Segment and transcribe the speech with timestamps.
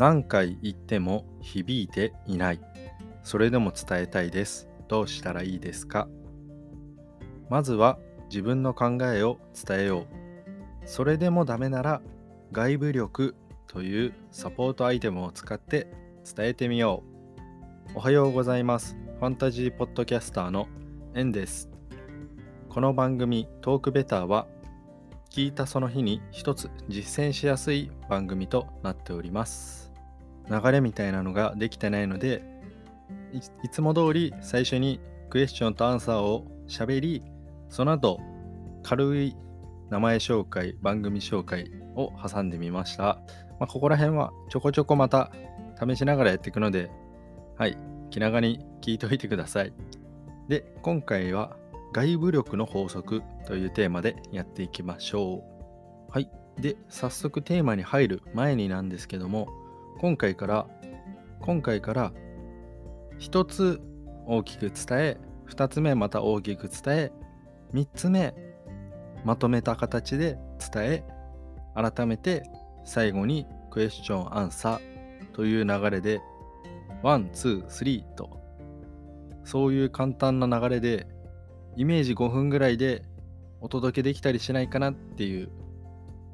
[0.00, 2.60] 何回言っても響いていない。
[3.22, 4.66] それでも伝えたいです。
[4.88, 6.08] どうしたらいいですか？
[7.50, 7.98] まずは
[8.30, 10.88] 自分の考えを伝えよう。
[10.88, 12.00] それでもダメなら
[12.50, 13.34] 外部力
[13.66, 15.92] というサポートアイテムを使って
[16.24, 17.02] 伝えてみよ
[17.94, 17.98] う。
[17.98, 18.96] おはようございます。
[19.18, 20.66] ファンタジーポッドキャスターの
[21.14, 21.68] エンです。
[22.70, 24.46] この番組トークベターは
[25.28, 29.89] 聞いたその日に一つ実践しやすい番組となっております。
[30.50, 32.42] 流れみたいなのができてないので
[33.62, 37.22] いつも通り最初にクエスチョンとアンサーを喋り
[37.68, 38.20] その後
[38.82, 39.36] 軽い
[39.90, 43.20] 名前紹介番組紹介を挟んでみました、
[43.58, 45.32] まあ、ここら辺はちょこちょこまた
[45.80, 46.90] 試しながらやっていくので
[47.56, 47.76] はい
[48.10, 49.72] 気長に聞いておいてください
[50.48, 51.56] で今回は
[51.92, 55.42] 外部力の法則というテーマでやっていきましょ
[56.08, 56.12] う。
[56.12, 56.30] はい。
[56.58, 59.48] で、早速テーマに入る前になんですけども、
[60.00, 60.66] 今回から、
[61.42, 62.12] 今回から
[63.18, 63.82] 1つ
[64.26, 65.18] 大きく伝え、
[65.50, 67.12] 2つ目また大きく伝え、
[67.74, 68.34] 3つ目
[69.26, 70.38] まとめた形で
[70.72, 71.04] 伝え、
[71.74, 72.44] 改めて
[72.82, 76.22] 最後にクエスチョンアンサーという流れで、
[77.02, 78.40] one、two、three と、
[79.44, 81.08] そういう簡単な流れで
[81.76, 83.04] イメージ5分ぐらいで
[83.60, 85.50] お届けできたりしないかなっていう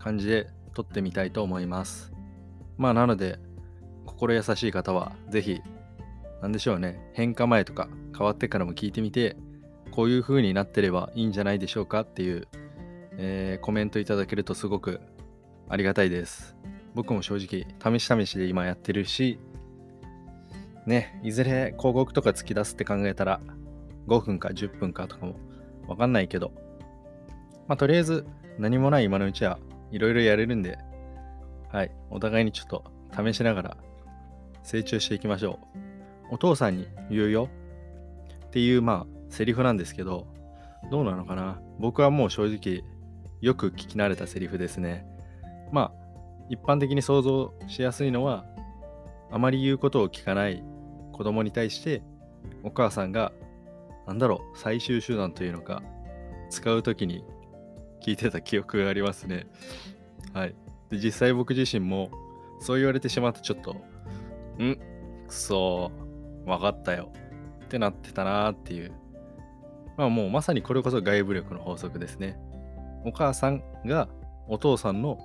[0.00, 2.12] 感じで録ってみたいと思います。
[2.76, 3.38] まあなので、
[4.22, 5.62] 心優しい方はぜひ、
[6.40, 9.36] なんでしょうね、変化前とか変わってからも聞いてみて、
[9.90, 12.46] こういう風になってればいいんじゃないでしょうかっていう、
[13.16, 15.00] えー、コメントいただけるとすごく
[15.68, 16.54] ありがたいです。
[16.94, 19.40] 僕も正直、試し試しで今やってるし、
[20.86, 23.40] ね、いずれ広告とか突き出すって考えたら、
[24.06, 25.34] 5分か10分かとかも
[25.88, 26.52] わかんないけど、
[27.66, 28.24] まあ、とりあえず
[28.56, 29.58] 何もない今のうちは
[29.90, 30.78] いろいろやれるんで、
[31.72, 32.84] はい、お互いにちょっと
[33.16, 33.76] 試しながら
[34.62, 35.58] 成長していきましょ
[36.30, 36.34] う。
[36.34, 37.48] お父さんに言うよ
[38.46, 40.26] っていうまあセリフなんですけど、
[40.90, 42.82] どうなのかな僕はもう正直
[43.40, 45.06] よく聞き慣れたセリフですね。
[45.72, 45.92] まあ
[46.48, 48.44] 一般的に想像しやすいのは
[49.30, 50.62] あまり言うことを聞かない
[51.12, 52.02] 子供に対して
[52.62, 53.32] お母さんが
[54.06, 55.82] なんだろう、最終手段というのか、
[56.50, 57.24] 使うときに
[58.04, 59.46] 聞いてた記憶がありますね。
[60.32, 60.54] はい。
[60.90, 62.10] で、実際僕自身も、
[62.60, 63.76] そう言われてしまってちょっと、
[64.58, 64.78] ん
[65.26, 67.12] くそー、わかったよ。
[67.64, 68.92] ってなってたなーっていう。
[69.96, 72.38] まあもうまさにこれこそ外部力の法則ですね。
[73.04, 74.08] お母さんが
[74.48, 75.18] お父さんの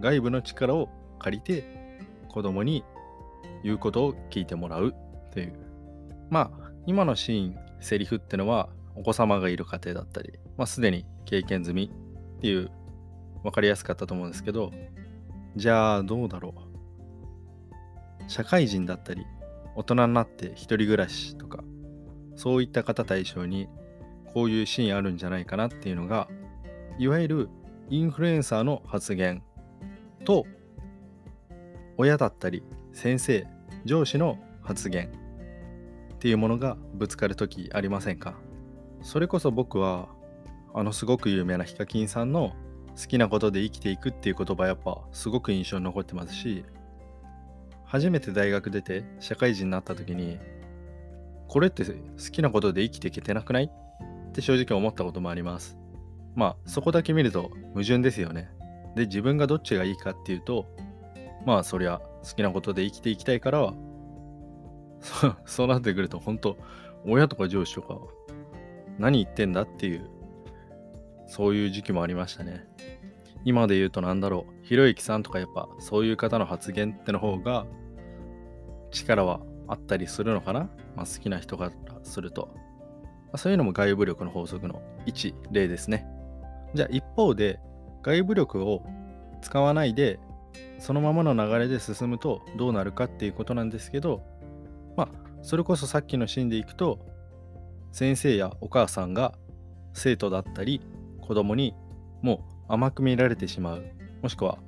[0.00, 0.88] 外部の力を
[1.18, 2.84] 借りて子供に
[3.62, 4.94] 言うことを聞いてもらう
[5.32, 5.52] という。
[6.30, 11.92] まあ今のシーンセリフってのはお子様がいる家庭だったり、まあ、すでに経験済み
[12.38, 12.70] っていう
[13.42, 14.72] 分かりやすかったと思うんですけど
[15.54, 16.65] じゃあどうだろう
[18.28, 19.24] 社会人だったり
[19.74, 21.62] 大人になって一人暮らしとか
[22.34, 23.68] そういった方対象に
[24.34, 26.28] こういうシーンあるんじゃないかなっていうのが
[26.98, 27.48] いわゆる
[27.88, 29.42] インフルエンサーの発言
[30.24, 30.44] と
[31.96, 33.46] 親だったり先生
[33.84, 38.34] 上司の発言っていうものがぶつかる時ありませんか？
[39.02, 40.08] それこそ僕は
[40.74, 42.54] あのすごく有名なヒカキンさんの
[43.00, 46.64] 好きなことで生きていくっていう言葉やっぱすごく印象に残ってますし
[47.86, 50.38] 初めて大学出て社会人になった時に
[51.48, 51.92] これって好
[52.32, 53.70] きなことで生きていけてなくない？
[53.70, 55.78] って正直思ったこともあります。
[56.34, 58.50] まあそこだけ見ると矛盾ですよね。
[58.94, 60.66] で自分がどっちがいいかっていうと
[61.46, 63.74] まあそりゃ好きなことで生きていきたいからは
[65.46, 66.56] そうなってくると、本当
[67.04, 67.98] 親とか上司とか、
[68.98, 70.08] 何言ってんだっていう、
[71.28, 72.66] そういう時期もありましたね。
[73.46, 77.64] 今で言うと何だろう、ひろゆきさんとかやっぱそういう方の発言っての方が
[78.90, 81.70] 力はあったりするのかな、まあ、好きな人から
[82.02, 82.50] すると。
[83.26, 86.06] まあ、そういうのも外部力の法則の一例ですね。
[86.74, 87.58] じゃあ一方で
[88.02, 88.84] 外部力を
[89.40, 90.18] 使わないで
[90.78, 94.22] そのままの流れで進むとどうなるかっていうことなんですけど
[94.96, 95.08] まあ、
[95.42, 96.98] それこそさっきのシーンでいくと、
[97.92, 99.34] 先生やお母さんが
[99.92, 100.80] 生徒だったり
[101.20, 101.74] 子供に
[102.22, 103.84] もう甘く見られてしまう、
[104.22, 104.58] もしくは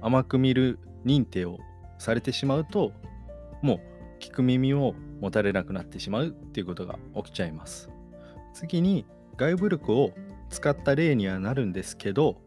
[0.00, 1.58] 甘く見る認定を
[1.98, 2.92] されてしまうと、
[3.62, 3.80] もう
[4.20, 7.90] 聞く耳を持たれなくなってしまうっていうことが起きちゃいます。
[8.54, 9.06] 次に
[9.36, 10.12] 外部力を
[10.48, 12.40] 使った例にはなるんですけど、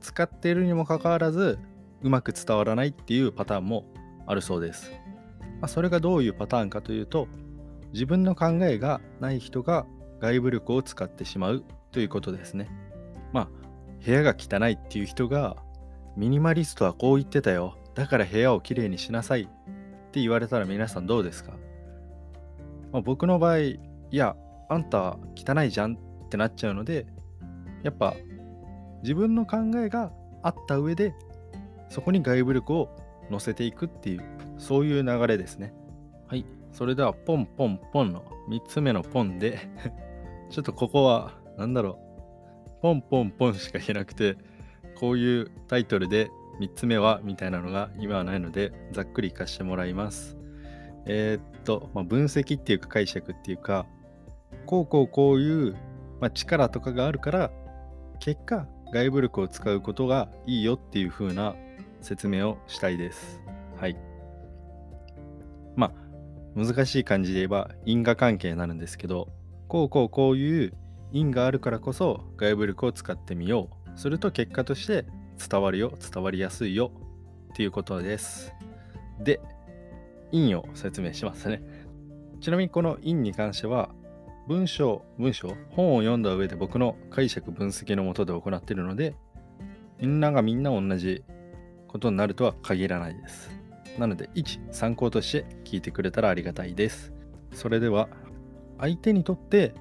[0.00, 1.58] 使っているにもかかわらず
[2.02, 3.84] うまく伝わらないっていうパターンも
[4.26, 4.92] あるそうです。
[5.60, 7.26] まあ、それがどういうパターンかというと
[7.92, 9.86] 自分の考えがない人が
[10.20, 12.68] 外部力を使ってしまうということですね。
[13.32, 13.48] まあ
[14.04, 15.56] 部屋が汚いっていう人が
[16.16, 21.52] ミニマリストはこう言ってたよだから部屋をきれいにしなさいって言われたら皆さんどうですか、
[22.92, 23.78] まあ、僕の場合、い
[24.10, 24.36] や、
[24.68, 27.06] あんた汚いじゃんってなっちゃうので、
[27.82, 28.14] やっぱ
[29.02, 30.12] 自分の考えが
[30.42, 31.14] あった上で、
[31.88, 32.88] そこに外部力を
[33.30, 34.22] 乗せていくっていう、
[34.56, 35.74] そういう流れですね。
[36.26, 36.44] はい。
[36.72, 39.58] それでは、ポンポンポンの3つ目のポンで
[40.50, 42.07] ちょっとここは、なんだろう、
[42.80, 44.36] ポンポンポンしか言えなくて、
[44.96, 46.30] こういうタイトルで
[46.60, 50.36] 3つ目はみたいなのが今はないので、ざっくりいかしてもらいます。
[51.06, 53.86] えー、っと、まあ、分析っていうか解釈っていうか、
[54.66, 55.72] こうこうこういう、
[56.20, 57.50] まあ、力とかがあるから、
[58.20, 61.54] 結果、外部力を使うことがいいよっていう風な
[62.00, 63.40] 説明をしたいです。
[63.76, 63.96] はい。
[65.76, 66.08] まあ、
[66.56, 69.28] 難しい感じで言えば因果関係になるんですけど、
[69.68, 70.74] こうこうこういう
[71.12, 73.98] 因があるからこそ外部力を使ってみよう。
[73.98, 75.06] すると結果として
[75.48, 76.92] 伝わるよ、伝わりやすいよ
[77.52, 78.52] っていうことです。
[79.20, 79.40] で、
[80.30, 81.62] 因を説明しますね。
[82.40, 83.90] ちなみにこの因に関しては、
[84.46, 89.14] 文章、文章、本を読んだ上で僕の解釈分析のもとで行っているので、
[90.00, 91.24] みんながみんな同じ
[91.88, 93.50] ことになるとは限らないです。
[93.98, 97.12] なので、一参考として聞いてくれたらありがたいです。
[97.52, 98.08] それでは、
[98.78, 99.74] 相手にとって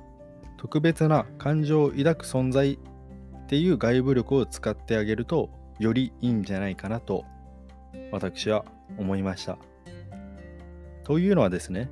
[0.57, 5.49] 特別な感情を抱く存在っていう外部力を使ってあげると
[5.79, 7.25] よりいいんじゃないかなと
[8.11, 8.65] 私は
[8.97, 9.57] 思いました。
[11.03, 11.89] というのはですね、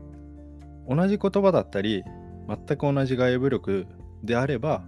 [0.90, 2.04] 同じ言葉だったり、
[2.48, 3.88] 全く同じ外部力
[4.24, 4.84] であれば、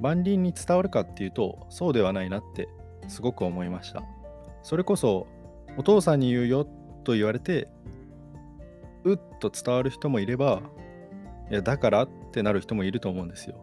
[0.00, 2.68] 万人に伝わるかっていうと、そうではないなって
[3.08, 4.02] すごく思いました。
[4.62, 5.26] それこそ、
[5.76, 6.64] お父さんに言うよ
[7.04, 7.68] と言われて、
[9.04, 10.62] うっと伝わる人もいれば、
[11.50, 13.54] いや、だからっってなる人もいると思うんですよ。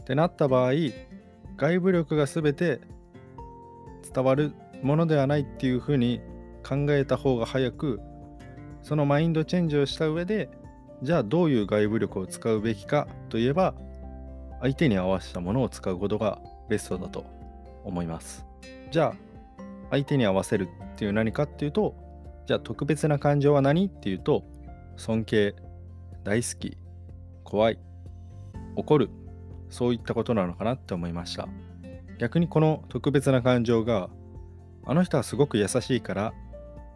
[0.00, 0.72] ってなった場合、
[1.56, 2.80] 外部力が全て
[4.12, 6.20] 伝わるものではないっていうふうに
[6.66, 8.00] 考えた方が早く
[8.82, 10.50] そのマインドチェンジをした上で
[11.02, 13.74] じゃあどういう外部力を使うべきかといえば
[14.60, 17.24] 相手に合わせたものを使うことがベストだと
[17.84, 18.44] 思います
[18.90, 21.94] じゃあ相手に合わせるっていう何かっていうと
[22.46, 24.44] じゃあ特別な感情は何っていうと
[24.96, 25.54] 尊敬
[26.24, 26.76] 大好き
[27.44, 27.78] 怖い
[28.78, 29.10] 怒る
[29.70, 31.48] そういったことなのかなって思いました。
[32.18, 34.08] 逆にこの特別な感情が
[34.84, 36.32] あの人はすごく優しいから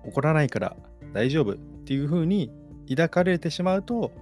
[0.05, 0.77] 怒らないから
[1.13, 2.51] 大丈夫っていう風に
[2.89, 4.13] 抱かれてしまうと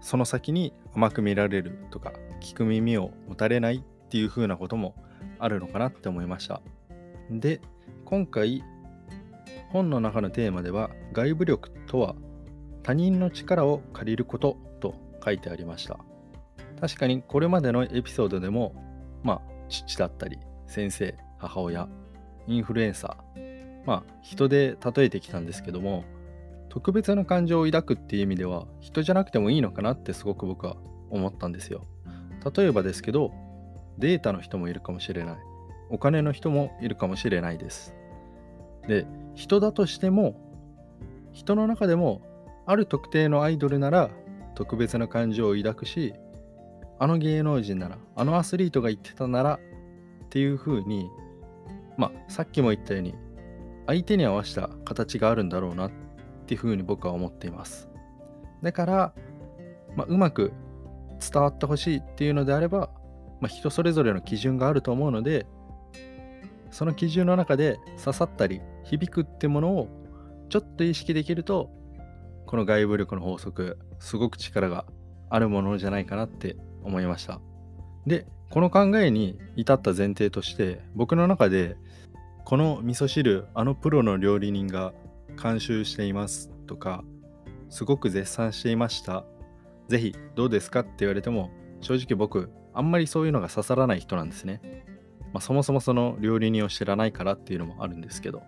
[0.00, 4.94] その先に甘く見られるとか聞く耳を持たれないっていう風なことも
[5.38, 6.60] あるのかなって思いました。
[7.30, 7.60] で
[8.04, 8.62] 今回
[9.70, 12.14] 本の中のテーマでは外部力とは
[12.82, 14.94] 他人の力を借りることと
[15.24, 15.98] 書いてありました。
[16.80, 18.74] 確かにこれまでのエピソードでも
[19.22, 21.88] まあ父だったり先生母親
[22.46, 26.04] インフルエンサーまあ人で例えてきたんですけども
[26.68, 30.76] 特別な感情を抱くっていう意味では人じゃなくてもいいのかなってすごく僕は
[31.10, 31.86] 思ったんですよ。
[32.54, 33.32] 例えばですけど
[33.98, 35.36] データの人もいるかもしれない。
[35.88, 37.94] お金の人もいるかもしれないです。
[38.86, 40.38] で人だとしても
[41.32, 42.22] 人の中でも
[42.66, 44.10] ある特定のアイドルなら
[44.54, 46.14] 特別な感情を抱くし
[46.98, 51.10] あの芸能人なら、あのアスリートが言ってたならっていう風に、
[51.96, 53.14] まあ、さっきも言ったように、
[53.86, 55.90] 相手に合わせた形があるんだろうなっ
[56.46, 57.88] ていう風に僕は思っています。
[58.62, 59.14] だから、
[59.94, 60.52] まあ、うまく
[61.32, 62.90] 伝わってほしいっていうのであれば、
[63.40, 65.46] まあ、人それぞれの基準があると思うので、
[66.70, 69.88] その基準の中で刺さったり響くってものを
[70.48, 71.70] ちょっと意識できると、
[72.46, 74.84] この外部力の法則、すごく力が
[75.30, 76.56] あるものじゃないかなって
[76.86, 77.40] 思いました。
[78.06, 81.76] で、この考えに至った前提として、僕の中で、
[82.44, 84.94] この味噌汁、あのプロの料理人が
[85.42, 87.04] 監修していますとか、
[87.68, 89.24] すごく絶賛していました。
[89.88, 91.50] ぜひどうですかって言われても、
[91.80, 94.84] 正直僕、あんまりそういうのが刺さらない人なんですね。
[95.32, 98.42] まあ、そもそもその料理人を知らないからっていうのもあるんですけど、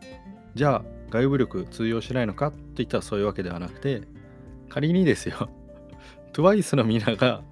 [0.54, 4.02] じゃあ外部力通用しないのかって言ったらそういうわけではなくて、
[4.68, 5.50] 仮にですよ、
[6.33, 7.42] TWICE のみんなが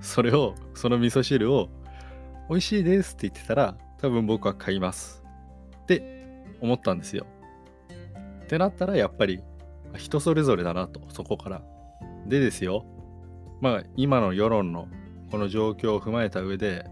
[0.00, 1.68] それを、その味噌汁を、
[2.48, 5.24] 美味しいですって言ってたら、多分僕は買います。
[5.82, 7.26] って思ったんですよ。
[8.42, 9.42] ってなったら、やっぱり
[9.96, 11.62] 人それぞれだなと、そこから。
[12.26, 12.84] でですよ、
[13.60, 14.88] まあ、今の世論の
[15.30, 16.84] この状況を踏まえた上で、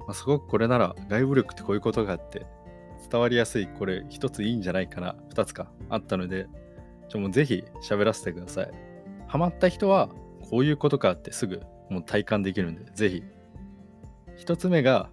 [0.00, 2.46] まあ、すごくこれなら外部力ってこういうことがあって、
[3.10, 6.46] 伝わりやすい、これ一ついいんじゃないかな、二つかあったので、
[7.08, 8.70] ちょもうぜひ喋らせてください。
[9.26, 10.08] ハマった人は、
[10.50, 13.22] こういうことかってすぐもう体感できるんで、ぜひ。
[14.36, 15.10] 一つ目が、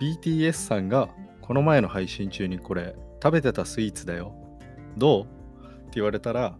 [0.00, 1.08] BTS さんが
[1.40, 4.34] この前の配信中にこれ食べてたスイーツだよ。
[4.96, 5.24] どう？
[5.24, 5.26] っ
[5.84, 6.56] て言われたら、ま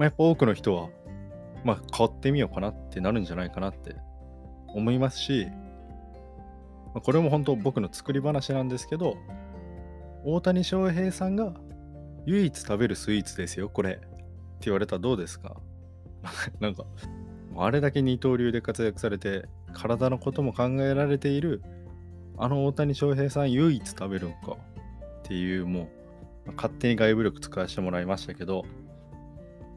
[0.00, 0.88] あ、やっぱ多くの人は、
[1.64, 3.96] まあ、買ってみようかなってなるんじゃないかなって
[4.68, 5.46] 思いますし、
[6.94, 9.16] まあ、これも本当僕の作り話なんですけど、
[10.24, 11.52] 大谷翔平さんが
[12.26, 13.92] 唯一食べるスイーツですよ、これ。
[13.92, 15.56] って言われたらどうですか？
[16.60, 16.84] なんか、
[17.56, 21.62] あれだけ二刀流で活躍されて、体のことも考えられている、
[22.38, 24.56] あの大谷翔平さん唯一食べるんかっ
[25.24, 25.88] ていう、も
[26.46, 28.64] う、勝手に外部力使わせてもらいましたけど、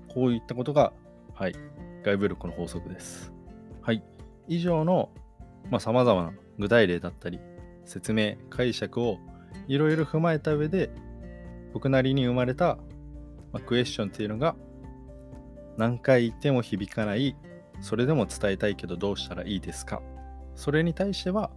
[0.07, 0.93] こういったことが、
[1.33, 1.55] はい、
[2.03, 3.33] 外部力の法則です。
[3.81, 4.03] はい、
[4.47, 5.09] 以上の、
[5.71, 7.39] まあ、様々な具体例だったり、
[7.85, 9.17] 説明、解釈を
[9.67, 10.89] いろいろ踏まえた上で、
[11.73, 12.77] 僕なりに生まれた、
[13.51, 14.55] まあ、クエスチョンっていうのが
[15.77, 17.35] 何回言っても響かない
[17.83, 20.01] それでも伝えたいけどどうしたらいいですか？
[20.55, 21.51] それに対しては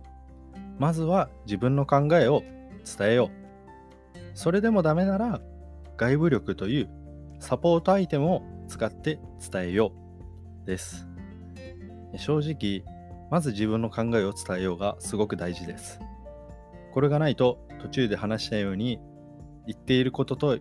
[0.76, 2.42] まずは自分の考えを
[2.84, 4.18] 伝えよう。
[4.34, 5.40] それでもダメなら
[5.96, 6.90] 外部力という
[7.38, 9.92] サポートアイテムを使って伝えよ
[10.64, 10.66] う。
[10.66, 11.06] です。
[12.16, 12.82] 正直
[13.30, 16.00] まず自分の考えを伝えようがすごく大事です。
[16.92, 18.98] これがないと途中で話したように
[19.64, 20.58] 言っていることと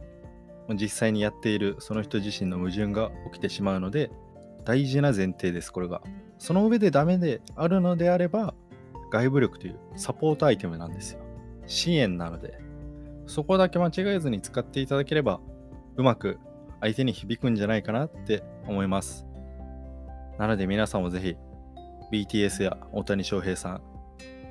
[0.75, 4.11] 実際にやっているその人自身の矛盾が起きてしまうので
[4.65, 6.01] 大事な前提ですこれが。
[6.37, 8.53] その上でダメであるのであれば
[9.11, 11.19] 外部力というサポートアイテムなんですよ。
[11.67, 12.59] 支援なので。
[13.27, 15.39] そこだけ間違えずに使っていただければ
[15.95, 16.37] うまく
[16.81, 19.25] 相手に響くんじゃないかなって思います。
[20.37, 21.35] なので皆さんもぜひ
[22.11, 23.81] BTS や大谷翔平さん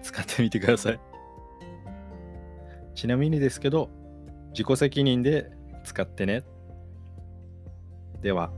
[0.02, 1.00] 使ってみてください。
[2.94, 3.90] ちなみにですけど
[4.50, 5.50] 自己責任で
[5.84, 6.42] 使ってね。
[8.22, 8.50] では。